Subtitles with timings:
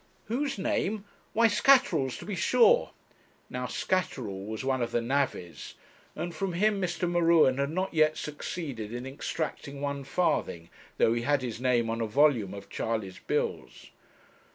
[0.25, 1.05] 'Whose name!
[1.33, 2.89] why Scatterall's, to be sure.'
[3.51, 5.75] Now Scatterall was one of the navvies;
[6.15, 7.07] and from him Mr.
[7.07, 12.01] M'Ruen had not yet succeeded in extracting one farthing, though he had his name on
[12.01, 13.91] a volume of Charley's bills.